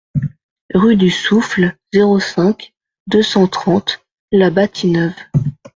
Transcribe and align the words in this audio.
Rue 0.73 0.95
du 0.95 1.11
Souffle, 1.11 1.77
zéro 1.93 2.19
cinq, 2.19 2.73
deux 3.05 3.21
cent 3.21 3.45
trente 3.45 4.01
La 4.31 4.49
Bâtie-Neuve 4.49 5.13